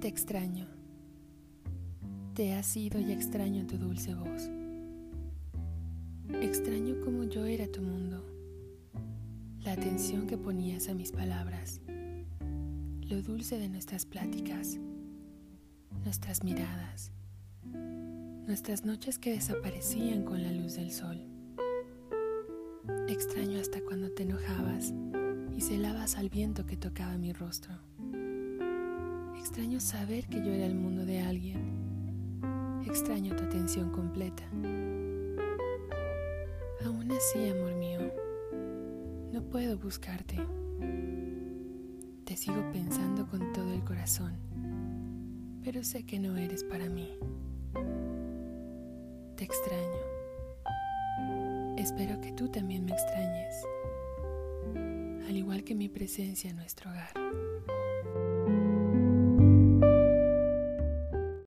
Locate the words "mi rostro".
27.18-27.74